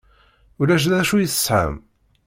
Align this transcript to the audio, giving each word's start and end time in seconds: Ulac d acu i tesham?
Ulac 0.59 0.85
d 0.91 0.93
acu 1.01 1.15
i 1.19 1.27
tesham? 1.33 1.73